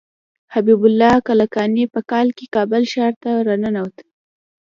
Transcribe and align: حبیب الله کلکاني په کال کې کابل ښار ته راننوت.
حبیب 0.53 0.81
الله 0.87 1.15
کلکاني 1.27 1.85
په 1.93 1.99
کال 2.11 2.27
کې 2.37 2.45
کابل 2.55 2.83
ښار 2.91 3.13
ته 3.23 3.31
راننوت. 3.47 3.95